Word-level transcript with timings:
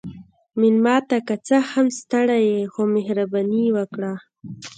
مېلمه 0.59 0.95
ته 1.09 1.17
که 1.27 1.35
څه 1.47 1.57
هم 1.71 1.87
ستړی 1.99 2.41
يې، 2.51 2.59
خو 2.71 2.81
مهرباني 2.95 3.65
وکړه. 3.77 4.13